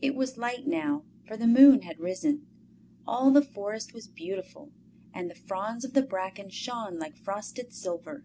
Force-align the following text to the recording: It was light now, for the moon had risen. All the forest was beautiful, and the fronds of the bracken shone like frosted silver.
It 0.00 0.14
was 0.14 0.38
light 0.38 0.66
now, 0.66 1.04
for 1.26 1.36
the 1.36 1.46
moon 1.46 1.82
had 1.82 2.00
risen. 2.00 2.46
All 3.06 3.30
the 3.30 3.42
forest 3.44 3.92
was 3.92 4.06
beautiful, 4.08 4.72
and 5.12 5.28
the 5.30 5.34
fronds 5.34 5.84
of 5.84 5.92
the 5.92 6.00
bracken 6.00 6.48
shone 6.48 6.98
like 6.98 7.18
frosted 7.18 7.74
silver. 7.74 8.24